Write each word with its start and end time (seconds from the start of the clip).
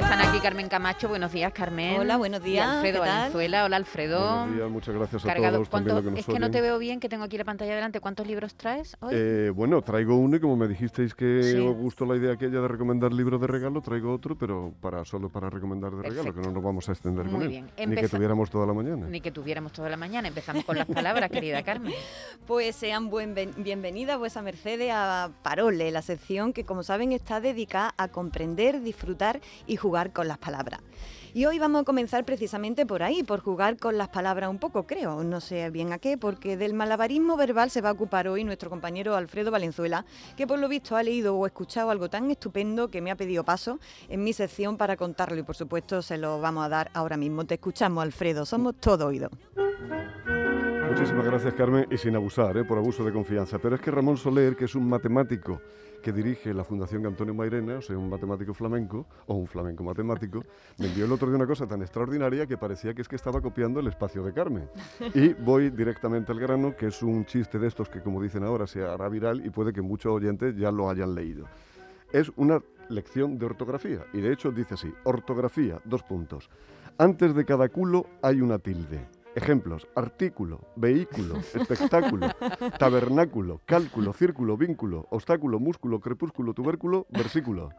Están 0.00 0.20
aquí 0.22 0.40
Carmen 0.40 0.68
Camacho. 0.68 1.08
Buenos 1.08 1.30
días, 1.30 1.52
Carmen. 1.52 2.00
Hola, 2.00 2.16
buenos 2.16 2.42
días, 2.42 2.66
Y 2.66 2.70
Alfredo 2.76 3.02
¿qué 3.02 3.06
tal? 3.08 3.18
Valenzuela. 3.18 3.64
Hola, 3.64 3.76
Alfredo. 3.76 4.18
Buenos 4.38 4.56
días, 4.56 4.70
muchas 4.70 4.94
gracias 4.94 5.24
a 5.24 5.28
Cargado. 5.28 5.56
todos 5.58 5.68
también 5.70 5.94
¿Cuántos- 5.94 6.04
lo 6.04 6.10
que 6.10 6.10
nos 6.10 6.20
es 6.20 6.34
que 6.34 6.40
no 6.40 6.50
te 6.50 6.60
veo 6.60 6.78
bien, 6.78 6.98
que 7.00 7.08
tengo 7.08 7.24
aquí 7.24 7.36
la 7.38 7.44
pantalla 7.44 7.74
delante. 7.74 8.00
¿Cuántos 8.00 8.26
libros 8.26 8.54
traes 8.54 8.96
hoy? 9.00 9.12
Eh, 9.14 9.52
bueno, 9.54 9.82
traigo 9.82 10.16
uno 10.16 10.36
y 10.36 10.40
como 10.40 10.56
me 10.56 10.66
dijisteis 10.68 11.14
que 11.14 11.42
Sí. 11.44 11.58
os 11.58 11.76
gustó 11.76 12.06
la 12.06 12.16
idea 12.16 12.32
aquella 12.32 12.60
de 12.60 12.66
recomendar 12.68 13.12
libros 13.12 13.40
de 13.40 13.46
regalo, 13.46 13.80
traigo 13.82 14.12
otro, 14.12 14.36
pero 14.36 14.72
para 14.80 15.04
solo 15.04 15.28
para 15.28 15.48
recomendar 15.50 15.92
de 15.94 16.02
regalo, 16.02 16.34
que 16.34 16.40
no 16.40 16.50
nos 16.50 16.62
vamos 16.64 16.88
a 16.88 16.92
extender 16.92 17.26
Muy 17.26 17.32
con 17.34 17.42
él. 17.42 17.48
bien. 17.48 17.70
Ni 17.90 17.96
que 17.96 18.08
tuviéramos 18.08 18.50
toda 18.50 18.66
la 18.66 18.72
mañana. 18.72 19.06
Ni 19.06 19.20
que 19.20 19.30
tuviéramos 19.30 19.72
toda 19.72 19.90
la 19.90 19.96
mañana. 19.96 20.26
Empezamos 20.28 20.64
con 20.64 20.76
las 20.76 20.86
palabras, 21.26 21.30
querida 21.30 21.62
Carmen. 21.62 21.92
Pues 22.46 22.74
sean 22.74 23.10
buen 23.10 23.34
ven- 23.34 23.52
bienvenidas 23.58 24.18
vuesa 24.18 24.42
mercedes 24.42 24.90
a 24.92 25.30
Parole, 25.42 25.90
la 25.92 26.02
sección 26.02 26.52
que 26.52 26.64
como 26.64 26.82
saben 26.82 27.12
está 27.12 27.40
dedicada 27.40 27.92
a 27.98 28.08
comprender, 28.08 28.80
disfrutar 28.80 29.40
y 29.66 29.76
jugar 29.76 29.89
con 30.12 30.28
las 30.28 30.38
palabras. 30.38 30.80
Y 31.32 31.46
hoy 31.46 31.58
vamos 31.58 31.82
a 31.82 31.84
comenzar 31.84 32.24
precisamente 32.24 32.86
por 32.86 33.02
ahí, 33.04 33.22
por 33.22 33.40
jugar 33.40 33.76
con 33.76 33.96
las 33.96 34.08
palabras 34.08 34.50
un 34.50 34.58
poco, 34.58 34.84
creo, 34.86 35.22
no 35.22 35.40
sé 35.40 35.70
bien 35.70 35.92
a 35.92 35.98
qué, 35.98 36.18
porque 36.18 36.56
del 36.56 36.74
malabarismo 36.74 37.36
verbal 37.36 37.70
se 37.70 37.80
va 37.80 37.90
a 37.90 37.92
ocupar 37.92 38.26
hoy 38.26 38.42
nuestro 38.42 38.68
compañero 38.68 39.14
Alfredo 39.14 39.52
Valenzuela, 39.52 40.04
que 40.36 40.48
por 40.48 40.58
lo 40.58 40.68
visto 40.68 40.96
ha 40.96 41.02
leído 41.04 41.36
o 41.36 41.46
escuchado 41.46 41.90
algo 41.90 42.10
tan 42.10 42.30
estupendo 42.30 42.88
que 42.88 43.00
me 43.00 43.12
ha 43.12 43.16
pedido 43.16 43.44
paso 43.44 43.78
en 44.08 44.24
mi 44.24 44.32
sección 44.32 44.76
para 44.76 44.96
contarlo 44.96 45.38
y 45.38 45.44
por 45.44 45.54
supuesto 45.54 46.02
se 46.02 46.18
lo 46.18 46.40
vamos 46.40 46.64
a 46.64 46.68
dar 46.68 46.90
ahora 46.94 47.16
mismo. 47.16 47.44
Te 47.44 47.54
escuchamos, 47.54 48.02
Alfredo, 48.02 48.44
somos 48.44 48.74
todo 48.76 49.06
oído. 49.06 49.30
Muchísimas 50.90 51.24
gracias, 51.24 51.54
Carmen, 51.54 51.86
y 51.88 51.96
sin 51.96 52.16
abusar, 52.16 52.56
¿eh? 52.56 52.64
por 52.64 52.76
abuso 52.76 53.04
de 53.04 53.12
confianza. 53.12 53.60
Pero 53.60 53.76
es 53.76 53.80
que 53.80 53.92
Ramón 53.92 54.16
Soler, 54.16 54.56
que 54.56 54.64
es 54.64 54.74
un 54.74 54.88
matemático 54.88 55.60
que 56.02 56.10
dirige 56.10 56.52
la 56.52 56.64
Fundación 56.64 57.06
Antonio 57.06 57.32
Mairena, 57.32 57.76
o 57.76 57.80
sea, 57.80 57.96
un 57.96 58.10
matemático 58.10 58.52
flamenco, 58.52 59.06
o 59.26 59.34
un 59.34 59.46
flamenco 59.46 59.84
matemático, 59.84 60.42
me 60.78 60.86
envió 60.86 61.04
el 61.04 61.12
otro 61.12 61.28
día 61.28 61.36
una 61.36 61.46
cosa 61.46 61.64
tan 61.68 61.80
extraordinaria 61.82 62.44
que 62.44 62.58
parecía 62.58 62.92
que 62.92 63.02
es 63.02 63.08
que 63.08 63.14
estaba 63.14 63.40
copiando 63.40 63.78
el 63.78 63.86
espacio 63.86 64.24
de 64.24 64.32
Carmen. 64.32 64.68
Y 65.14 65.32
voy 65.34 65.70
directamente 65.70 66.32
al 66.32 66.40
grano, 66.40 66.74
que 66.76 66.88
es 66.88 67.00
un 67.04 67.24
chiste 67.24 67.60
de 67.60 67.68
estos 67.68 67.88
que, 67.88 68.00
como 68.00 68.20
dicen 68.20 68.42
ahora, 68.42 68.66
se 68.66 68.82
hará 68.82 69.08
viral 69.08 69.46
y 69.46 69.50
puede 69.50 69.72
que 69.72 69.82
muchos 69.82 70.12
oyentes 70.12 70.56
ya 70.56 70.72
lo 70.72 70.90
hayan 70.90 71.14
leído. 71.14 71.46
Es 72.12 72.32
una 72.34 72.60
lección 72.88 73.38
de 73.38 73.46
ortografía, 73.46 74.04
y 74.12 74.20
de 74.20 74.32
hecho 74.32 74.50
dice 74.50 74.74
así, 74.74 74.92
ortografía, 75.04 75.80
dos 75.84 76.02
puntos. 76.02 76.50
Antes 76.98 77.32
de 77.32 77.44
cada 77.44 77.68
culo 77.68 78.06
hay 78.22 78.40
una 78.40 78.58
tilde. 78.58 79.19
Ejemplos, 79.34 79.86
artículo, 79.94 80.60
vehículo, 80.76 81.38
espectáculo, 81.54 82.28
tabernáculo, 82.78 83.60
cálculo, 83.64 84.12
círculo, 84.12 84.56
vínculo, 84.56 85.06
obstáculo, 85.10 85.60
músculo, 85.60 86.00
crepúsculo, 86.00 86.54
tubérculo, 86.54 87.06
versículo. 87.10 87.70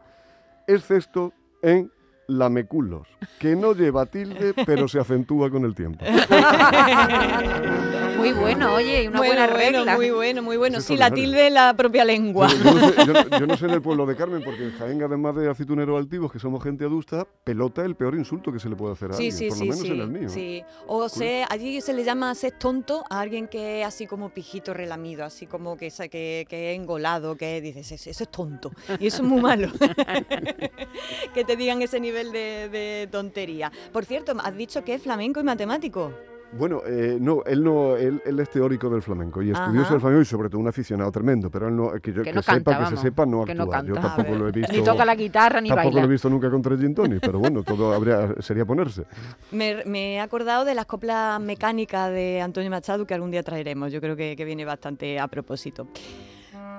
Excepto 0.66 1.32
en 1.62 1.90
lameculos, 2.28 3.08
que 3.38 3.56
no 3.56 3.74
lleva 3.74 4.06
tilde, 4.06 4.54
pero 4.64 4.88
se 4.88 4.98
acentúa 4.98 5.50
con 5.50 5.64
el 5.64 5.74
tiempo. 5.74 6.04
Muy 8.22 8.32
bueno, 8.40 8.74
oye, 8.74 9.08
una 9.08 9.18
bueno, 9.18 9.34
buena 9.34 9.46
bueno, 9.52 9.56
regla. 9.78 9.96
muy 9.96 10.10
bueno, 10.10 10.42
muy 10.42 10.56
bueno. 10.56 10.80
Sí, 10.80 10.96
la 10.96 11.10
tilde 11.10 11.50
la 11.50 11.74
propia 11.74 12.04
lengua. 12.04 12.48
Yo, 12.48 12.56
yo 12.56 12.72
no 12.74 12.80
sé, 12.88 12.94
yo- 13.30 13.38
yo 13.40 13.46
no 13.46 13.56
sé 13.56 13.64
en 13.66 13.70
el 13.72 13.82
pueblo 13.82 14.06
de 14.06 14.16
Carmen, 14.16 14.42
porque 14.44 14.64
en 14.64 14.72
Jaén, 14.78 15.02
además 15.02 15.34
de 15.36 15.50
aceitunero 15.50 15.96
altivos, 15.96 16.30
que 16.32 16.38
somos 16.38 16.62
gente 16.62 16.84
adusta, 16.84 17.26
pelota 17.44 17.82
es 17.82 17.86
el 17.86 17.96
peor 17.96 18.14
insulto 18.14 18.52
que 18.52 18.58
se 18.60 18.68
le 18.68 18.76
puede 18.76 18.92
hacer 18.94 19.10
a 19.10 19.14
Sí, 19.14 19.24
alguien, 19.30 19.38
sí, 19.38 19.48
por 19.48 19.56
sí, 19.58 19.64
lo 19.64 19.70
menos 19.70 19.86
sí, 19.86 19.92
en 19.92 20.00
el 20.00 20.08
mío. 20.08 20.28
sí. 20.28 20.62
O 20.86 21.08
sea, 21.08 21.46
allí 21.50 21.80
se 21.80 21.92
le 21.92 22.04
llama 22.04 22.34
ser 22.34 22.52
tonto 22.52 23.04
a 23.10 23.20
alguien 23.20 23.48
que 23.48 23.80
es 23.80 23.86
así 23.86 24.06
como 24.06 24.30
pijito 24.30 24.72
relamido, 24.74 25.24
así 25.24 25.46
como 25.46 25.76
que, 25.76 25.90
que, 26.10 26.46
que 26.48 26.72
es 26.72 26.78
engolado, 26.78 27.36
que 27.36 27.60
dices, 27.60 27.90
"Ese- 27.92 28.10
eso 28.10 28.22
es 28.24 28.30
tonto. 28.30 28.70
Y 28.98 29.06
eso 29.08 29.22
es 29.22 29.28
muy 29.28 29.40
malo. 29.40 29.68
que 31.34 31.44
te 31.44 31.56
digan 31.56 31.82
ese 31.82 32.00
nivel 32.00 32.32
de, 32.32 32.68
de 32.68 33.08
tontería. 33.10 33.70
Por 33.92 34.04
cierto, 34.04 34.32
has 34.42 34.56
dicho 34.56 34.84
que 34.84 34.94
es 34.94 35.02
flamenco 35.02 35.40
y 35.40 35.44
matemático. 35.44 36.12
Bueno, 36.54 36.82
eh, 36.86 37.16
no, 37.18 37.42
él 37.46 37.64
no, 37.64 37.96
él, 37.96 38.20
él 38.26 38.38
es 38.40 38.50
teórico 38.50 38.90
del 38.90 39.00
flamenco 39.02 39.40
y 39.42 39.50
estudioso 39.50 39.84
Ajá. 39.86 39.94
del 39.94 40.00
flamenco 40.00 40.22
y 40.22 40.24
sobre 40.26 40.48
todo 40.50 40.60
un 40.60 40.68
aficionado 40.68 41.10
tremendo, 41.10 41.50
pero 41.50 41.68
él 41.68 41.74
no, 41.76 41.92
que 42.00 42.12
yo 42.12 42.22
Que 42.22 42.30
que, 42.30 42.32
no 42.34 42.42
sepa, 42.42 42.72
canta, 42.72 42.90
que 42.90 42.96
se 42.96 43.02
sepa, 43.02 43.24
no 43.24 43.44
que 43.44 43.54
no 43.54 43.64
yo 43.64 43.70
canta. 43.70 44.00
tampoco 44.00 44.36
lo 44.36 44.48
he 44.48 44.52
visto. 44.52 44.72
Ni 44.72 44.82
toca 44.82 45.04
la 45.06 45.14
guitarra 45.14 45.60
ni 45.62 45.70
tampoco 45.70 45.88
baila. 45.88 46.00
lo 46.02 46.06
he 46.08 46.10
visto 46.10 46.28
nunca 46.28 46.50
contra 46.50 46.76
Gin 46.76 46.94
Tonic, 46.94 47.20
pero 47.20 47.38
bueno, 47.38 47.62
todo 47.62 47.92
habría, 47.94 48.34
sería 48.40 48.66
ponerse. 48.66 49.04
Me, 49.50 49.82
me 49.86 50.14
he 50.16 50.20
acordado 50.20 50.64
de 50.66 50.74
las 50.74 50.84
coplas 50.84 51.40
mecánicas 51.40 52.10
de 52.10 52.42
Antonio 52.42 52.70
Machado 52.70 53.06
que 53.06 53.14
algún 53.14 53.30
día 53.30 53.42
traeremos. 53.42 53.90
Yo 53.90 54.00
creo 54.02 54.14
que, 54.14 54.36
que 54.36 54.44
viene 54.44 54.64
bastante 54.66 55.18
a 55.18 55.28
propósito. 55.28 55.88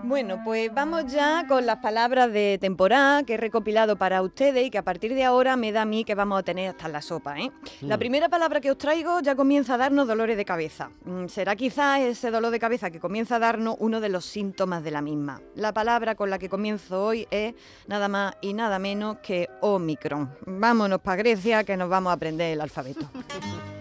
Bueno, 0.06 0.42
pues 0.44 0.74
vamos 0.74 1.06
ya 1.06 1.46
con 1.48 1.66
las 1.66 1.78
palabras 1.78 2.32
de 2.34 2.58
temporada 2.60 3.24
que 3.24 3.36
he 3.36 3.38
recopilado 3.38 3.96
para 3.96 4.22
ustedes 4.22 4.66
y 4.66 4.70
que 4.70 4.78
a 4.78 4.84
partir 4.84 5.16
de 5.16 5.24
ahora 5.24 5.56
me 5.56 5.72
da 5.72 5.84
a 5.84 5.86
mí 5.86 6.04
que 6.04 6.14
vamos 6.14 6.40
a 6.40 6.44
tener 6.44 6.72
hasta 6.72 6.90
la 6.90 7.02
sopa. 7.02 7.40
¿eh? 7.40 7.50
La 7.80 7.98
primera 7.98 8.28
palabra 8.28 8.60
que 8.60 8.70
os 8.70 8.78
traigo 8.78 9.22
ya 9.22 9.34
comienza 9.36 9.76
a 9.76 9.78
darnos 9.78 10.06
dolores 10.06 10.36
de 10.36 10.44
cabeza. 10.44 10.92
Mm, 11.06 11.28
Será 11.28 11.56
quizás 11.56 12.02
ese 12.02 12.32
dolor 12.32 12.52
de 12.52 12.60
cabeza 12.60 12.92
que 12.92 13.00
comienza 13.00 13.38
a 13.38 13.40
darnos 13.40 13.78
uno 13.80 14.02
de 14.02 14.10
los 14.10 14.26
síntomas 14.26 14.84
de 14.84 14.92
la 14.92 15.02
misma. 15.02 15.42
La 15.56 15.74
palabra 15.74 16.16
con 16.16 16.30
la 16.30 16.38
que 16.38 16.50
comienzo 16.50 17.06
hoy 17.06 17.26
es 17.32 17.54
nada 17.88 18.10
más 18.10 18.36
y 18.42 18.54
nada 18.54 18.80
menos 18.80 19.20
que 19.20 19.48
Omicron. 19.62 20.30
Vámonos 20.46 21.00
para 21.00 21.16
Grecia 21.16 21.64
que 21.64 21.78
nos 21.78 21.88
vamos 21.88 22.12
a 22.12 22.14
aprender 22.14 22.52
el 22.52 22.60
alfabeto. 22.60 23.10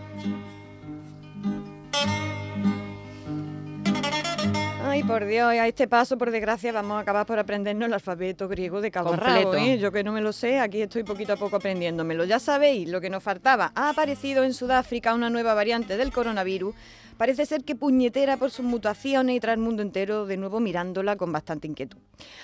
Ay, 4.93 5.05
por 5.05 5.25
Dios, 5.25 5.49
a 5.49 5.67
este 5.67 5.89
paso, 5.89 6.19
por 6.19 6.31
desgracia, 6.31 6.71
vamos 6.71 6.99
a 6.99 7.01
acabar 7.01 7.25
por 7.25 7.39
aprendernos 7.39 7.87
el 7.87 7.95
alfabeto 7.95 8.47
griego 8.47 8.83
de 8.83 8.91
cabo 8.91 9.09
Completo. 9.09 9.55
¿eh? 9.55 9.79
Yo 9.79 9.91
que 9.91 10.05
no 10.05 10.13
me 10.13 10.21
lo 10.21 10.35
sé, 10.35 10.61
aquí 10.61 10.83
estoy 10.83 11.03
poquito 11.03 11.33
a 11.33 11.37
poco 11.37 11.57
aprendiéndomelo. 11.57 12.27
Ya 12.27 12.39
sabéis, 12.39 12.91
lo 12.91 13.01
que 13.01 13.09
nos 13.09 13.23
faltaba. 13.23 13.73
Ha 13.75 13.89
aparecido 13.89 14.45
en 14.45 14.53
Sudáfrica 14.53 15.15
una 15.15 15.31
nueva 15.31 15.55
variante 15.55 15.97
del 15.97 16.13
coronavirus. 16.13 16.75
Parece 17.23 17.47
ser 17.47 17.63
que 17.63 17.77
puñetera 17.77 18.37
por 18.37 18.51
sus 18.51 18.65
mutaciones 18.65 19.37
y 19.37 19.39
trae 19.39 19.53
al 19.53 19.61
mundo 19.61 19.81
entero 19.81 20.27
de 20.27 20.37
nuevo 20.37 20.59
mirándola 20.59 21.15
con 21.15 21.31
bastante 21.31 21.69
inquietud. 21.69 21.99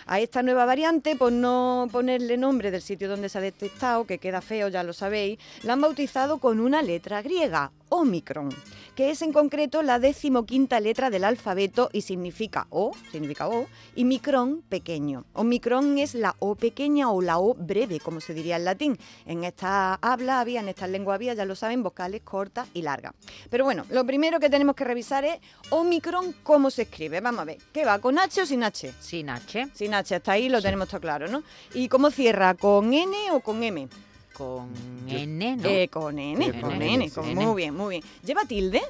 A 0.06 0.20
esta 0.20 0.40
nueva 0.44 0.66
variante, 0.66 1.16
por 1.16 1.32
no 1.32 1.88
ponerle 1.90 2.36
nombre 2.36 2.70
del 2.70 2.80
sitio 2.80 3.08
donde 3.08 3.28
se 3.28 3.38
ha 3.38 3.40
detectado, 3.40 4.04
que 4.04 4.18
queda 4.18 4.40
feo, 4.40 4.68
ya 4.68 4.84
lo 4.84 4.92
sabéis, 4.92 5.40
la 5.64 5.72
han 5.72 5.80
bautizado 5.80 6.38
con 6.38 6.60
una 6.60 6.80
letra 6.80 7.22
griega, 7.22 7.72
Omicron, 7.90 8.50
que 8.94 9.10
es 9.10 9.22
en 9.22 9.32
concreto 9.32 9.82
la 9.82 9.98
decimoquinta 9.98 10.78
letra 10.78 11.08
del 11.10 11.24
alfabeto 11.24 11.88
y 11.92 12.02
significa 12.02 12.66
O, 12.70 12.92
significa 13.10 13.48
O, 13.48 13.66
y 13.94 14.04
micrón, 14.04 14.62
pequeño. 14.68 15.24
Omicron 15.32 15.98
es 15.98 16.14
la 16.14 16.36
O 16.38 16.54
pequeña 16.54 17.10
o 17.10 17.22
la 17.22 17.38
O 17.38 17.54
breve, 17.54 17.98
como 18.00 18.20
se 18.20 18.34
diría 18.34 18.56
en 18.56 18.64
latín. 18.64 18.98
En 19.24 19.44
esta 19.44 19.94
habla 19.94 20.40
había, 20.40 20.60
en 20.60 20.68
estas 20.68 20.90
lenguas 20.90 21.16
había, 21.16 21.34
ya 21.34 21.44
lo 21.44 21.54
saben, 21.54 21.82
vocales 21.82 22.20
cortas 22.22 22.68
y 22.74 22.82
largas. 22.82 23.14
Pero 23.50 23.64
bueno, 23.64 23.84
lo 23.90 24.04
primero 24.04 24.38
que 24.38 24.50
tenemos 24.50 24.67
que 24.74 24.84
revisar 24.84 25.24
es 25.24 25.38
Omicron, 25.70 26.34
cómo 26.42 26.70
se 26.70 26.82
escribe. 26.82 27.20
Vamos 27.20 27.40
a 27.40 27.44
ver, 27.44 27.58
¿qué 27.72 27.84
va? 27.84 27.98
¿Con 27.98 28.18
H 28.18 28.42
o 28.42 28.46
sin 28.46 28.62
H? 28.62 28.92
Sin 29.00 29.30
H, 29.30 29.68
Sin 29.74 29.94
H, 29.94 30.14
hasta 30.14 30.32
ahí 30.32 30.48
lo 30.48 30.60
tenemos 30.62 30.88
todo 30.88 31.00
claro, 31.00 31.28
¿no? 31.28 31.42
¿Y 31.74 31.88
cómo 31.88 32.10
cierra? 32.10 32.54
¿Con 32.54 32.92
N 32.92 33.14
o 33.32 33.40
con 33.40 33.62
M? 33.62 33.88
con 34.32 34.68
N, 35.08 35.56
¿no? 35.56 35.68
Eh, 35.68 35.88
con 35.88 36.16
N, 36.16 36.44
Sí, 36.44 36.60
con 36.60 36.80
N, 36.80 37.10
con- 37.10 37.24
N. 37.28 37.44
muy 37.44 37.56
bien, 37.56 37.74
muy 37.74 37.90
bien. 37.96 38.04
¿Lleva 38.24 38.44
tilde? 38.44 38.80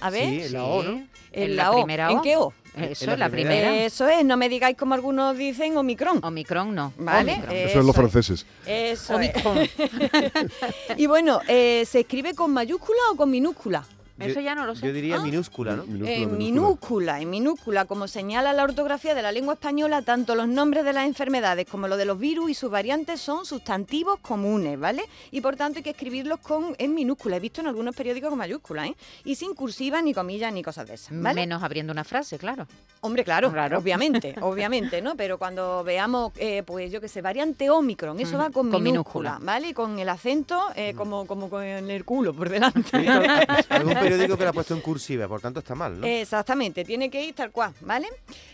A 0.00 0.08
ver. 0.10 0.28
Sí, 0.28 0.40
en 0.46 0.52
la 0.52 0.64
O, 0.64 0.82
¿no? 0.84 0.92
Sí, 0.98 1.08
En 1.32 1.42
en 1.42 1.56
la, 1.56 1.62
la 1.64 1.70
O. 1.72 1.74
primera 1.74 2.10
¿En 2.12 2.20
qué 2.22 2.36
O? 2.36 2.52
Eso, 2.76 3.10
En 3.10 3.18
la 3.18 3.28
primera. 3.28 3.50
primera. 3.66 3.84
Eso 3.84 4.06
es, 4.06 4.24
no 4.24 4.36
me 4.36 4.48
digáis 4.48 4.76
como 4.76 4.94
algunos 4.94 5.36
dicen 5.36 5.76
Omicron. 5.76 6.20
Omicron 6.24 6.72
no. 6.76 6.92
Vale, 6.96 7.32
Omicron. 7.32 7.56
eh, 7.56 7.64
Eso 7.64 7.80
es 7.80 7.84
los 7.86 7.88
es. 7.96 7.96
franceses. 7.96 8.46
Eso 8.66 9.18
es. 9.18 9.32
Y 10.96 11.06
bueno, 11.08 11.40
eh, 11.48 11.84
¿se 11.84 12.00
escribe 12.00 12.34
con 12.34 12.52
mayúscula 12.52 12.98
o 13.12 13.16
con 13.16 13.30
minúscula? 13.30 13.84
Eso 14.20 14.40
ya 14.40 14.54
no 14.54 14.66
lo 14.66 14.74
sé. 14.74 14.86
Yo 14.86 14.92
diría 14.92 15.16
Ah. 15.16 15.20
minúscula, 15.22 15.76
¿no? 15.76 15.84
Minúscula, 15.84 16.12
En 16.12 16.20
minúscula. 16.38 16.38
minúscula, 16.38 17.20
en 17.20 17.30
minúscula, 17.30 17.84
como 17.84 18.08
señala 18.08 18.52
la 18.52 18.64
ortografía 18.64 19.14
de 19.14 19.22
la 19.22 19.32
lengua 19.32 19.54
española, 19.54 20.02
tanto 20.02 20.34
los 20.34 20.48
nombres 20.48 20.84
de 20.84 20.92
las 20.92 21.06
enfermedades 21.06 21.66
como 21.68 21.88
los 21.88 21.98
de 21.98 22.04
los 22.04 22.18
virus 22.18 22.50
y 22.50 22.54
sus 22.54 22.70
variantes 22.70 23.20
son 23.20 23.44
sustantivos 23.46 24.18
comunes, 24.20 24.78
¿vale? 24.78 25.02
Y 25.30 25.40
por 25.40 25.56
tanto 25.56 25.78
hay 25.78 25.82
que 25.82 25.90
escribirlos 25.90 26.40
con 26.40 26.74
en 26.78 26.94
minúscula. 26.94 27.36
He 27.36 27.40
visto 27.40 27.60
en 27.60 27.68
algunos 27.68 27.94
periódicos 27.94 28.30
con 28.30 28.38
mayúscula, 28.38 28.86
¿eh? 28.86 28.96
Y 29.24 29.34
sin 29.36 29.54
cursiva, 29.54 30.02
ni 30.02 30.12
comillas, 30.14 30.52
ni 30.52 30.62
cosas 30.62 30.88
de 30.88 30.94
esas, 30.94 31.10
¿vale? 31.20 31.40
Menos 31.42 31.62
abriendo 31.62 31.92
una 31.92 32.04
frase, 32.04 32.38
claro. 32.38 32.66
Hombre, 33.00 33.22
claro, 33.24 33.52
Claro. 33.52 33.78
obviamente, 33.78 34.34
obviamente, 34.40 35.00
¿no? 35.00 35.16
Pero 35.16 35.38
cuando 35.38 35.84
veamos, 35.84 36.32
eh, 36.36 36.62
pues 36.66 36.90
yo 36.90 37.00
qué 37.00 37.08
sé, 37.08 37.22
variante 37.22 37.70
Omicron, 37.70 38.18
eso 38.18 38.30
Ujú, 38.36 38.38
va 38.38 38.50
con, 38.50 38.70
con 38.70 38.82
minúscula, 38.82 39.32
minúscula. 39.34 39.38
¿vale? 39.52 39.68
Y 39.68 39.72
con 39.74 39.98
el 39.98 40.08
acento, 40.08 40.60
eh, 40.74 40.94
como, 40.96 41.26
como 41.26 41.48
con 41.48 41.62
el 41.62 42.04
culo 42.04 42.34
por 42.34 42.48
delante. 42.48 43.08
Algún 43.68 43.94
periódico 44.10 44.36
que 44.38 44.44
la 44.44 44.50
ha 44.50 44.52
puesto 44.54 44.74
en 44.74 44.80
cursiva, 44.80 45.28
por 45.28 45.40
tanto 45.40 45.60
está 45.60 45.74
mal, 45.74 46.00
¿no? 46.00 46.06
Exactamente, 46.06 46.84
tiene 46.84 47.10
que 47.10 47.22
ir 47.22 47.34
tal 47.34 47.50
cual, 47.50 47.72
¿vale? 47.80 48.08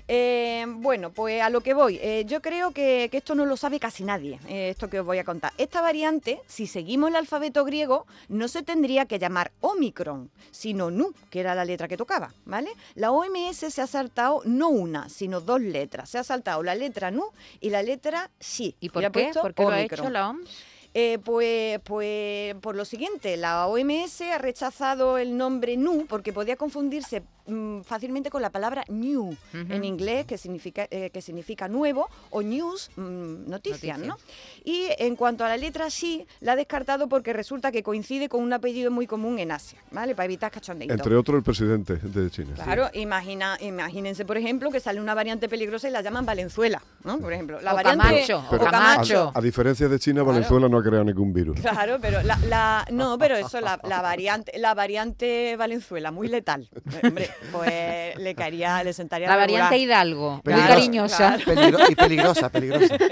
Eh, 0.07 0.65
bueno, 0.69 1.11
pues 1.11 1.41
a 1.41 1.49
lo 1.51 1.61
que 1.63 1.73
voy. 1.75 1.99
Eh, 2.03 2.25
yo 2.27 2.43
creo 2.43 2.73
que, 2.73 3.09
que 3.11 3.17
esto 3.19 3.35
no 3.35 3.47
lo 3.47 3.57
sabe 3.57 3.81
casi 3.81 4.05
nadie, 4.05 4.39
eh, 4.49 4.71
esto 4.71 4.89
que 4.91 5.01
os 5.01 5.07
voy 5.07 5.19
a 5.19 5.25
contar. 5.25 5.53
Esta 5.57 5.81
variante, 5.81 6.41
si 6.47 6.67
seguimos 6.67 7.11
el 7.11 7.17
alfabeto 7.17 7.65
griego, 7.65 8.07
no 8.29 8.49
se 8.49 8.63
tendría 8.63 9.07
que 9.07 9.19
llamar 9.19 9.53
Omicron, 9.61 10.31
sino 10.51 10.91
Nu, 10.91 11.13
que 11.31 11.41
era 11.41 11.55
la 11.55 11.65
letra 11.65 11.89
que 11.89 11.97
tocaba, 11.97 12.33
¿vale? 12.45 12.71
La 12.95 13.11
OMS 13.13 13.57
se 13.57 13.81
ha 13.81 13.87
saltado 13.87 14.43
no 14.45 14.69
una, 14.69 15.09
sino 15.09 15.41
dos 15.41 15.61
letras. 15.61 16.11
Se 16.11 16.19
ha 16.19 16.25
saltado 16.25 16.63
la 16.63 16.75
letra 16.75 17.11
Nu 17.11 17.25
y 17.61 17.71
la 17.71 17.83
letra 17.83 18.31
Xi. 18.39 18.77
¿Y 18.81 18.91
por 18.91 19.05
ha 19.05 19.11
qué? 19.11 19.31
¿Por 19.41 19.55
qué 19.55 19.63
lo 19.63 19.71
ha 19.71 19.77
Omicron. 19.79 20.01
hecho 20.01 20.11
la 20.11 20.29
OMS? 20.31 20.49
Eh, 20.97 21.19
pues, 21.25 21.81
pues 21.83 22.55
por 22.61 22.77
lo 22.77 22.85
siguiente, 22.85 23.37
la 23.37 23.67
OMS 23.67 24.21
ha 24.21 24.39
rechazado 24.39 25.19
el 25.19 25.37
nombre 25.37 25.77
NU 25.77 26.07
porque 26.09 26.33
podía 26.33 26.55
confundirse 26.55 27.25
mm, 27.47 27.81
fácilmente 27.83 28.31
con 28.31 28.43
la 28.43 28.51
palabra 28.51 28.85
new 28.89 29.37
en 29.53 29.85
inglés, 29.85 30.27
que 30.27 30.39
significa, 30.39 30.87
eh, 30.91 31.11
que 31.11 31.21
significa 31.23 31.69
nuevo, 31.69 32.09
o 32.31 32.43
news, 32.43 32.91
mm, 32.97 33.49
noticias, 33.49 33.99
¿no? 33.99 34.17
Y 34.65 34.87
en 34.99 35.17
cuanto 35.17 35.45
a 35.45 35.49
la 35.49 35.57
letra 35.57 35.91
sí, 35.91 36.27
la 36.41 36.53
ha 36.53 36.57
descartado 36.57 37.09
porque 37.09 37.33
resulta 37.33 37.71
que 37.73 37.83
coincide 37.83 38.29
con 38.29 38.43
un 38.43 38.53
apellido 38.53 38.91
muy 38.91 39.07
común 39.07 39.39
en 39.39 39.51
Asia, 39.53 39.79
¿vale? 39.91 40.15
Para 40.15 40.25
evitar 40.27 40.51
cachondeitos. 40.51 40.97
Entre 40.97 41.15
otros 41.17 41.37
el 41.39 41.43
presidente 41.43 41.97
de 41.97 42.31
China. 42.31 42.55
Claro, 42.55 42.89
imagina, 42.95 43.57
imagínense, 43.61 44.25
por 44.25 44.37
ejemplo, 44.37 44.71
que 44.71 44.81
sale 44.81 45.01
una 45.01 45.15
variante 45.15 45.49
peligrosa 45.49 45.89
y 45.89 45.91
la 45.93 46.01
llaman 46.03 46.25
Valenzuela, 46.27 46.83
¿no? 47.05 47.19
Por 47.19 47.33
ejemplo, 47.33 47.61
la 47.61 47.73
O 47.73 47.77
variante 47.77 48.05
Camacho, 48.27 48.45
o 48.51 48.59
Camacho. 48.59 49.33
A, 49.35 49.39
a 49.39 49.43
diferencia 49.43 49.89
de 49.89 49.99
China, 49.99 50.23
Venezuela 50.23 50.69
no 50.69 50.79
ha 50.79 50.83
creado 50.83 51.05
ningún 51.05 51.33
virus. 51.33 51.61
Claro, 51.61 51.99
pero 52.01 52.23
la, 52.23 52.39
la- 52.49 52.87
no, 52.91 53.19
pero 53.19 53.37
eso 53.37 53.61
la, 53.61 53.79
la 53.85 54.01
variante 54.03 54.53
la 54.59 54.75
variante 54.75 55.57
Valenzuela 55.57 56.11
muy 56.11 56.29
letal. 56.29 56.69
Hombre, 57.03 57.29
pues 57.53 58.17
le 58.17 58.35
caería, 58.35 58.83
le 58.83 58.93
sentaría 58.93 59.29
La 59.29 59.37
regular. 59.37 59.63
variante 59.65 59.79
Hidalgo, 59.79 60.41
muy 60.45 60.55
cariñosa. 60.63 61.39
Peligro- 61.45 61.91
y 61.91 61.95
peligrosa, 61.95 62.49
peligrosa. 62.49 62.97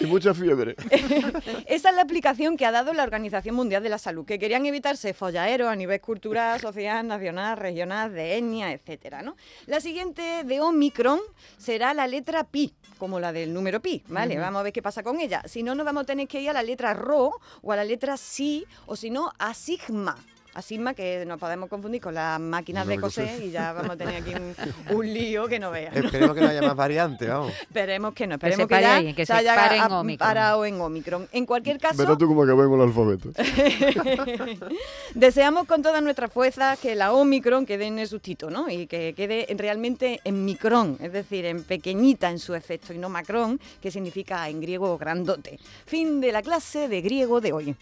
Y 0.00 0.06
mucha 0.06 0.32
fiebre. 0.32 0.76
Esa 1.66 1.90
es 1.90 1.94
la 1.94 2.00
aplicación 2.00 2.56
que 2.56 2.64
ha 2.64 2.70
dado 2.70 2.94
la 2.94 3.02
Organización 3.02 3.54
Mundial 3.54 3.82
de 3.82 3.90
la 3.90 3.98
Salud, 3.98 4.24
que 4.24 4.38
querían 4.38 4.64
evitarse 4.64 5.12
follaeros 5.12 5.68
a 5.68 5.76
nivel 5.76 6.00
cultural, 6.00 6.58
social, 6.58 7.06
nacional, 7.06 7.58
regional, 7.58 8.10
de 8.14 8.38
etnia, 8.38 8.72
etcétera, 8.72 9.20
¿no? 9.20 9.36
La 9.66 9.78
siguiente 9.80 10.42
de 10.44 10.60
Omicron 10.60 11.20
será 11.58 11.92
la 11.92 12.06
letra 12.06 12.44
pi, 12.44 12.74
como 12.96 13.20
la 13.20 13.30
del 13.32 13.52
número 13.52 13.80
pi, 13.80 14.02
¿vale? 14.08 14.38
Vamos 14.38 14.60
a 14.60 14.62
ver 14.62 14.72
qué 14.72 14.80
pasa 14.80 15.02
con 15.02 15.20
ella. 15.20 15.42
Si 15.44 15.62
no, 15.62 15.74
nos 15.74 15.84
vamos 15.84 16.04
a 16.04 16.06
tener 16.06 16.26
que 16.26 16.40
ir 16.40 16.48
a 16.48 16.54
la 16.54 16.62
letra 16.62 16.94
ro 16.94 17.32
o 17.60 17.72
a 17.72 17.76
la 17.76 17.84
letra 17.84 18.16
si, 18.16 18.64
o 18.86 18.96
si 18.96 19.10
no, 19.10 19.30
a 19.38 19.52
sigma. 19.52 20.16
A 20.52 20.62
sigma, 20.62 20.94
que 20.94 21.24
nos 21.26 21.38
podemos 21.38 21.68
confundir 21.68 22.00
con 22.00 22.12
las 22.14 22.40
máquinas 22.40 22.84
No, 22.84 22.90
de 22.90 22.98
coser 23.00 23.40
y 23.42 23.50
ya 23.52 23.72
vamos 23.72 23.92
a 23.92 23.96
tener 23.96 24.16
aquí 24.20 24.32
un, 24.34 24.96
un 24.96 25.06
lío 25.14 25.46
que 25.46 25.60
no 25.60 25.70
veas. 25.70 25.94
¿no? 25.94 26.00
Esperemos 26.04 26.34
que 26.34 26.40
no 26.40 26.48
haya 26.48 26.62
más 26.62 26.74
variantes, 26.74 27.28
vamos. 27.28 27.52
Esperemos 27.62 28.14
que 28.14 28.26
no, 28.26 28.36
Que 28.38 28.46
se 28.46 28.50
esperemos 28.62 28.68
que, 28.68 28.80
ya 28.82 28.94
ahí, 28.96 29.14
que 29.14 29.26
se 29.26 29.32
haya 29.32 29.54
pare 29.54 29.76
en 29.76 29.82
a- 29.82 30.00
Omicron. 30.00 30.28
parado 30.28 30.64
en 30.64 30.80
Omicron. 30.80 31.28
En 31.32 31.46
cualquier 31.46 31.78
caso, 31.78 31.96
Verás 31.98 32.18
tú 32.18 32.26
cómo 32.26 32.42
acabemos 32.42 32.76
el 32.76 32.82
alfabeto. 32.82 33.30
Deseamos 35.14 35.66
con 35.66 35.82
todas 35.82 36.02
nuestras 36.02 36.32
fuerzas 36.32 36.78
que 36.80 36.94
la 36.96 37.12
Omicron 37.12 37.64
quede 37.64 37.86
en 37.86 37.98
el 38.00 38.08
sustito, 38.08 38.50
¿no? 38.50 38.68
Y 38.68 38.86
que 38.88 39.14
quede 39.14 39.46
realmente 39.56 40.20
en 40.24 40.44
micrón, 40.44 40.96
es 41.00 41.12
decir, 41.12 41.44
en 41.46 41.62
pequeñita 41.62 42.28
en 42.30 42.38
su 42.40 42.54
efecto, 42.54 42.92
y 42.92 42.98
no 42.98 43.08
macrón, 43.08 43.60
que 43.80 43.90
significa 43.92 44.48
en 44.48 44.60
griego 44.60 44.98
grandote. 44.98 45.58
Fin 45.86 46.20
de 46.20 46.32
la 46.32 46.42
clase 46.42 46.88
de 46.88 47.00
griego 47.02 47.40
de 47.40 47.52
hoy. 47.52 47.76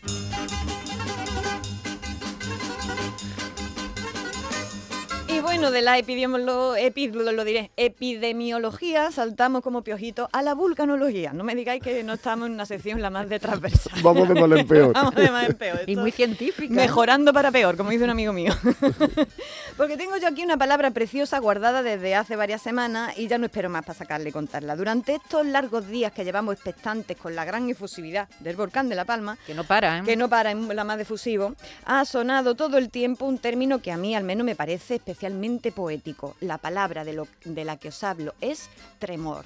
Bueno, 5.48 5.70
de 5.70 5.80
la 5.80 5.98
epidemiolo- 5.98 6.76
epi- 6.76 7.10
lo, 7.10 7.32
lo 7.32 7.42
diré, 7.44 7.70
epidemiología 7.78 9.10
saltamos 9.10 9.62
como 9.62 9.80
piojito 9.82 10.28
a 10.32 10.42
la 10.42 10.52
vulcanología. 10.54 11.32
No 11.32 11.42
me 11.42 11.54
digáis 11.54 11.82
que 11.82 12.02
no 12.04 12.12
estamos 12.14 12.46
en 12.48 12.52
una 12.52 12.66
sección 12.66 13.00
la 13.00 13.08
más 13.08 13.30
de 13.30 13.40
transversal. 13.40 13.98
Vamos 14.02 14.28
de 14.28 14.34
mal 14.34 14.52
en 14.58 14.66
peor. 14.68 14.92
Vamos 14.92 15.14
de 15.14 15.30
mal 15.30 15.46
en 15.46 15.56
peor. 15.56 15.80
Y 15.86 15.96
muy 15.96 16.10
científica. 16.12 16.74
Mejorando 16.74 17.32
para 17.32 17.50
peor, 17.50 17.78
como 17.78 17.88
dice 17.90 18.04
un 18.04 18.10
amigo 18.10 18.34
mío. 18.34 18.52
Porque 19.78 19.96
tengo 19.96 20.18
yo 20.18 20.28
aquí 20.28 20.42
una 20.42 20.58
palabra 20.58 20.90
preciosa 20.90 21.38
guardada 21.38 21.82
desde 21.82 22.14
hace 22.14 22.36
varias 22.36 22.60
semanas 22.60 23.16
y 23.16 23.26
ya 23.28 23.38
no 23.38 23.46
espero 23.46 23.70
más 23.70 23.84
para 23.86 23.98
sacarle 23.98 24.28
y 24.28 24.32
contarla. 24.32 24.76
Durante 24.76 25.14
estos 25.14 25.46
largos 25.46 25.86
días 25.88 26.12
que 26.12 26.24
llevamos 26.24 26.54
expectantes 26.56 27.16
con 27.16 27.34
la 27.34 27.46
gran 27.46 27.68
efusividad 27.70 28.28
del 28.40 28.56
volcán 28.56 28.90
de 28.90 28.96
La 28.96 29.06
Palma, 29.06 29.38
Que 29.46 29.54
no 29.54 29.64
para, 29.64 30.00
¿eh? 30.00 30.02
que 30.04 30.16
no 30.16 30.28
para 30.28 30.50
en 30.50 30.68
la 30.76 30.84
más 30.84 31.00
efusivo, 31.00 31.54
ha 31.86 32.04
sonado 32.04 32.54
todo 32.54 32.76
el 32.76 32.90
tiempo 32.90 33.24
un 33.24 33.38
término 33.38 33.78
que 33.80 33.92
a 33.92 33.96
mí 33.96 34.14
al 34.14 34.24
menos 34.24 34.44
me 34.44 34.54
parece 34.54 34.96
especialmente 34.96 35.37
poético. 35.72 36.36
La 36.40 36.58
palabra 36.58 37.04
de, 37.04 37.12
lo, 37.12 37.26
de 37.44 37.64
la 37.64 37.76
que 37.76 37.88
os 37.88 38.04
hablo 38.04 38.34
es 38.40 38.68
tremor. 38.98 39.44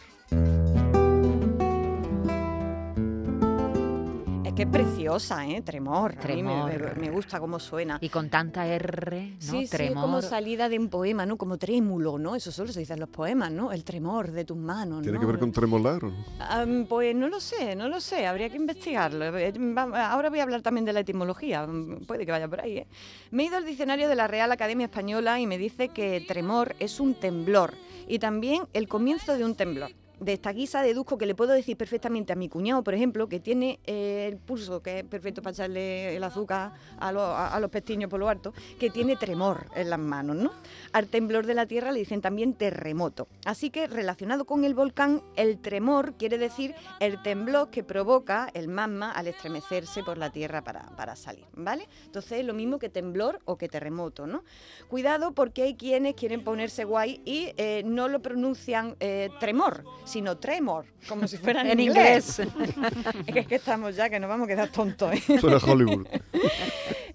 Que 4.63 4.79
es 4.79 4.85
preciosa, 4.87 5.45
¿eh? 5.49 5.61
Tremor. 5.63 6.15
A 6.23 6.27
mí 6.29 6.43
me- 6.43 6.65
me- 6.65 6.71
Tremor. 6.75 6.97
me 6.99 7.11
gusta 7.11 7.41
cómo 7.41 7.59
suena. 7.59 7.99
Y 8.01 8.09
con 8.09 8.29
tanta 8.31 8.65
R, 8.67 9.31
¿no? 9.31 9.37
Sí, 9.41 9.67
sí, 9.67 9.71
Tremor. 9.71 10.03
como 10.05 10.23
salida 10.23 10.69
de 10.69 10.79
un 10.79 10.89
poema, 10.89 11.27
¿no? 11.27 11.37
Como 11.37 11.57
trémulo, 11.59 12.17
¿no? 12.19 12.37
Eso 12.37 12.53
solo 12.53 12.71
se 12.73 12.79
dice 12.81 12.93
en 12.93 13.01
los 13.01 13.09
poemas, 13.09 13.51
¿no? 13.51 13.73
El 13.73 13.83
tremor 13.83 14.31
de 14.31 14.45
tus 14.45 14.57
manos, 14.57 15.03
¿Tiene 15.03 15.17
¿no? 15.17 15.21
que 15.21 15.27
ver 15.27 15.39
con 15.41 15.51
tremolar 15.51 16.05
o 16.05 16.11
no? 16.11 16.25
Am, 16.39 16.87
pues 16.89 17.15
no 17.17 17.29
lo 17.29 17.41
sé, 17.41 17.75
no 17.75 17.89
lo 17.89 18.01
sé, 18.01 18.27
habría 18.27 18.51
que 18.51 18.57
investigarlo. 18.57 19.37
Eh, 19.37 19.53
Ahora 19.97 20.31
voy 20.31 20.39
a 20.39 20.45
hablar 20.45 20.63
también 20.63 20.85
de 20.85 20.93
la 20.93 21.01
etimología, 21.01 21.67
mm, 21.67 22.05
puede 22.07 22.25
que 22.25 22.31
vaya 22.31 22.47
por 22.49 22.61
ahí. 22.61 22.79
¿eh? 22.79 22.87
Me 23.33 23.43
he 23.43 23.47
ido 23.47 23.57
al 23.57 23.65
diccionario 23.65 24.09
de 24.09 24.15
la 24.15 24.29
Real 24.29 24.53
Academia 24.53 24.85
Española 24.87 25.41
y 25.41 25.47
me 25.47 25.59
dice 25.59 25.89
que 25.89 26.25
tremor 26.29 26.77
es 26.79 27.01
un 27.01 27.15
temblor 27.15 27.75
y 28.07 28.21
también 28.21 28.63
el 28.75 28.87
comienzo 28.87 29.37
de 29.37 29.45
un 29.45 29.55
temblor. 29.57 29.91
De 30.23 30.33
esta 30.35 30.53
guisa 30.53 30.83
deduzco 30.83 31.19
que 31.19 31.27
le 31.27 31.35
puedo 31.35 31.53
decir 31.53 31.77
perfectamente 31.77 32.33
a 32.33 32.37
mi 32.37 32.49
cuñado, 32.49 32.85
por 32.85 32.95
ejemplo, 32.95 33.29
que 33.29 33.41
tiene 33.41 33.81
eh, 33.87 34.29
el 34.31 34.37
pulso, 34.39 34.81
que 34.83 35.01
es 35.01 35.05
perfecto 35.05 35.43
para 35.43 35.53
echarle 35.53 36.15
el 36.17 36.23
azúcar 36.23 36.73
a, 36.99 37.11
lo- 37.11 37.61
los 37.61 37.71
pestiños 37.71 38.09
por 38.09 38.21
lo 38.21 38.29
alto, 38.29 38.53
que 38.79 38.89
tiene 38.91 39.17
tremor 39.17 39.67
en 39.75 39.91
las 39.91 39.99
manos, 39.99 40.37
¿no? 40.37 40.53
Al 40.93 41.09
temblor 41.09 41.47
de 41.47 41.55
la 41.55 41.67
tierra 41.67 41.91
le 41.91 41.99
dicen 41.99 42.21
también 42.21 42.55
terremoto. 42.55 43.27
Así 43.45 43.71
que 43.71 43.87
relacionado 43.89 44.45
con 44.45 44.65
el 44.65 44.75
volcán, 44.75 45.23
el 45.37 45.59
tremor 45.59 46.15
quiere 46.15 46.39
decir 46.39 46.75
el 47.01 47.21
temblor 47.23 47.71
que 47.71 47.83
provoca 47.83 48.49
el 48.55 48.69
magma 48.69 49.11
al 49.11 49.27
estremecerse 49.27 50.03
por 50.05 50.19
la 50.19 50.31
tierra 50.31 50.63
para, 50.63 50.83
para 50.97 51.17
salir, 51.17 51.47
¿vale? 51.55 51.89
Entonces 52.05 52.39
es 52.41 52.45
lo 52.47 52.55
mismo 52.55 52.79
que 52.79 52.89
temblor 52.89 53.41
o 53.45 53.57
que 53.57 53.69
terremoto, 53.69 54.27
¿no? 54.27 54.45
Cuidado 54.89 55.33
porque 55.33 55.63
hay 55.63 55.75
quienes 55.75 56.15
quieren 56.15 56.45
ponerse 56.45 56.85
guay 56.85 57.21
y 57.25 57.53
eh, 57.57 57.83
no 57.85 58.09
lo 58.09 58.21
pronuncian 58.23 58.97
eh, 59.01 59.31
tremor, 59.41 59.85
sino 60.13 60.37
tremor, 60.37 60.85
como 61.09 61.27
si 61.27 61.37
fuera 61.45 61.63
en, 61.63 61.71
En 61.71 61.81
inglés. 61.81 62.39
inglés. 62.39 62.77
es 63.27 63.33
que, 63.35 63.41
es 63.41 63.47
que 63.47 63.55
estamos 63.57 63.97
ya, 63.97 64.11
que 64.11 64.21
nos 64.21 64.29
vamos 64.29 64.45
a 64.47 64.49
quedar 64.49 64.69
tontos, 64.69 65.13
¿eh? 65.15 65.39
Suena 65.41 65.57
Hollywood. 65.59 66.07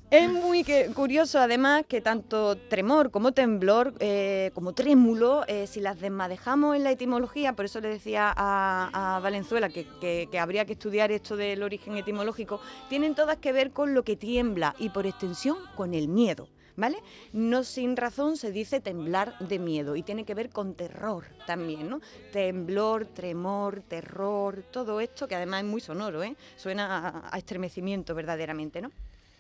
Es 0.10 0.32
muy 0.32 0.64
que- 0.64 0.86
curioso 0.94 1.38
además 1.38 1.84
que 1.86 2.00
tanto 2.00 2.56
tremor 2.56 3.12
como 3.12 3.34
temblor, 3.34 3.94
eh, 4.00 4.52
como 4.54 4.72
trémulo, 4.72 5.44
eh, 5.50 5.68
si 5.68 5.82
las 5.82 6.00
desmadejamos 6.00 6.78
en 6.78 6.86
la 6.86 6.92
etimología, 6.92 7.52
por 7.58 7.66
eso 7.66 7.82
le 7.82 7.90
decía 7.90 8.34
a, 8.34 9.18
a 9.18 9.20
Valenzuela 9.20 9.68
que, 9.68 9.86
que- 10.00 10.30
que 10.32 10.40
habría 10.40 10.64
que 10.64 10.72
estudiar 10.74 11.12
esto 11.12 11.36
del 11.36 11.62
origen 11.62 11.98
etimológico, 11.98 12.62
tienen 12.88 13.16
todas 13.16 13.36
que 13.40 13.52
ver 13.52 13.72
con 13.72 13.94
lo 13.94 14.04
que 14.04 14.16
tiembla 14.16 14.76
y 14.80 14.88
por 14.92 15.06
extensión 15.08 15.58
con 15.76 15.94
el 15.94 16.08
miedo. 16.08 16.48
¿Vale? 16.78 17.00
No 17.34 17.64
sin 17.64 17.98
razón 17.98 18.38
se 18.38 18.52
dice 18.52 18.80
temblar 18.80 19.38
de 19.40 19.58
miedo 19.58 19.96
y 19.96 20.04
tiene 20.04 20.26
que 20.26 20.36
ver 20.36 20.50
con 20.52 20.76
terror 20.76 21.26
también, 21.48 21.90
¿no? 21.90 22.00
Temblor, 22.32 23.06
tremor, 23.08 23.82
terror, 23.82 24.64
todo 24.72 25.02
esto 25.02 25.28
que 25.28 25.34
además 25.36 25.64
es 25.64 25.70
muy 25.70 25.82
sonoro, 25.82 26.22
¿eh? 26.22 26.36
Suena 26.56 27.08
a- 27.08 27.30
a 27.34 27.38
estremecimiento 27.40 28.14
verdaderamente, 28.14 28.80
¿no? 28.80 28.92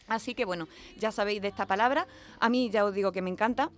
Así 0.07 0.33
que 0.33 0.45
bueno, 0.45 0.67
ya 0.97 1.11
sabéis 1.11 1.41
de 1.43 1.49
esta 1.49 1.67
palabra. 1.67 2.07
A 2.39 2.49
mí 2.49 2.71
ya 2.71 2.83
os 2.85 2.93
digo 2.95 3.11
que 3.11 3.21
me 3.21 3.29
encanta. 3.29 3.69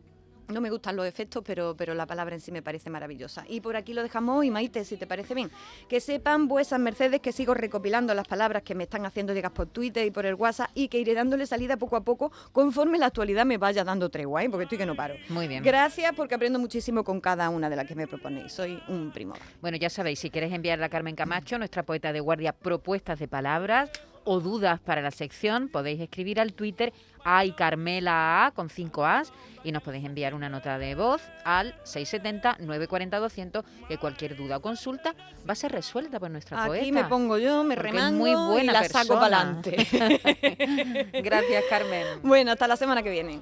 No 0.49 0.61
me 0.61 0.71
gustan 0.71 0.95
los 0.95 1.05
efectos, 1.05 1.43
pero, 1.45 1.75
pero 1.77 1.93
la 1.93 2.07
palabra 2.07 2.35
en 2.35 2.41
sí 2.41 2.51
me 2.51 2.61
parece 2.61 2.89
maravillosa. 2.89 3.45
Y 3.47 3.61
por 3.61 3.75
aquí 3.75 3.93
lo 3.93 4.01
dejamos 4.01 4.39
hoy, 4.39 4.49
Maite, 4.49 4.83
si 4.83 4.97
te 4.97 5.05
parece 5.05 5.35
bien. 5.35 5.51
Que 5.87 6.01
sepan 6.01 6.47
vuesas 6.47 6.79
mercedes 6.79 7.19
que 7.21 7.31
sigo 7.31 7.53
recopilando 7.53 8.13
las 8.15 8.27
palabras 8.27 8.63
que 8.63 8.73
me 8.73 8.83
están 8.85 9.05
haciendo 9.05 9.33
llegar 9.33 9.53
por 9.53 9.67
Twitter 9.67 10.07
y 10.07 10.11
por 10.11 10.25
el 10.25 10.33
WhatsApp 10.33 10.71
y 10.73 10.87
que 10.87 10.99
iré 10.99 11.13
dándole 11.13 11.45
salida 11.45 11.77
poco 11.77 11.95
a 11.95 12.01
poco 12.01 12.31
conforme 12.51 12.97
la 12.97 13.07
actualidad 13.07 13.45
me 13.45 13.57
vaya 13.57 13.83
dando 13.83 14.09
tregua, 14.09 14.43
¿eh? 14.43 14.49
porque 14.49 14.63
estoy 14.63 14.79
que 14.79 14.85
no 14.85 14.95
paro. 14.95 15.15
Muy 15.29 15.47
bien. 15.47 15.63
Gracias 15.63 16.13
porque 16.15 16.35
aprendo 16.35 16.57
muchísimo 16.57 17.03
con 17.03 17.21
cada 17.21 17.49
una 17.49 17.69
de 17.69 17.75
las 17.75 17.85
que 17.85 17.95
me 17.95 18.07
proponéis. 18.07 18.51
Soy 18.51 18.81
un 18.87 19.11
primor. 19.11 19.37
Bueno, 19.61 19.77
ya 19.77 19.89
sabéis, 19.89 20.19
si 20.19 20.29
queréis 20.29 20.53
enviarle 20.53 20.85
a 20.85 20.89
Carmen 20.89 21.15
Camacho, 21.15 21.57
nuestra 21.59 21.83
poeta 21.83 22.11
de 22.11 22.19
guardia, 22.19 22.53
propuestas 22.53 23.19
de 23.19 23.27
palabras 23.27 23.91
o 24.23 24.39
dudas 24.39 24.79
para 24.79 25.01
la 25.01 25.11
sección, 25.11 25.69
podéis 25.69 25.99
escribir 26.01 26.39
al 26.39 26.53
Twitter 26.53 26.93
ay 27.23 27.51
Carmela 27.51 28.45
A 28.45 28.51
con 28.51 28.69
5 28.69 29.05
As 29.05 29.33
y 29.63 29.71
nos 29.71 29.83
podéis 29.83 30.05
enviar 30.05 30.33
una 30.33 30.49
nota 30.49 30.77
de 30.77 30.95
voz 30.95 31.21
al 31.43 31.75
670 31.83 32.57
940 32.59 33.19
200 33.19 33.65
que 33.87 33.97
cualquier 33.97 34.35
duda 34.35 34.57
o 34.57 34.61
consulta 34.61 35.13
va 35.47 35.53
a 35.53 35.55
ser 35.55 35.71
resuelta 35.71 36.19
por 36.19 36.31
nuestra 36.31 36.65
poeta. 36.65 36.81
Aquí 36.81 36.91
me 36.91 37.03
pongo 37.05 37.37
yo, 37.37 37.63
me 37.63 37.75
remango 37.75 38.19
muy 38.19 38.33
buena 38.33 38.71
y 38.71 38.73
la 38.73 38.83
saco 38.87 39.15
para 39.15 39.41
adelante. 39.41 39.75
Gracias, 41.23 41.63
Carmen. 41.69 42.05
bueno, 42.23 42.51
hasta 42.51 42.67
la 42.67 42.77
semana 42.77 43.03
que 43.03 43.09
viene. 43.09 43.37